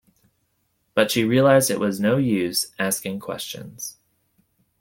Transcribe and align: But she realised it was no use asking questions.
But 0.95 1.11
she 1.11 1.23
realised 1.23 1.69
it 1.69 1.79
was 1.79 1.99
no 1.99 2.17
use 2.17 2.71
asking 2.79 3.19
questions. 3.19 3.97